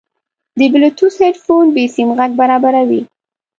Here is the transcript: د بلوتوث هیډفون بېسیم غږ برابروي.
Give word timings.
د 0.57 0.59
بلوتوث 0.71 1.15
هیډفون 1.23 1.65
بېسیم 1.75 2.09
غږ 2.17 2.31
برابروي. 2.41 3.01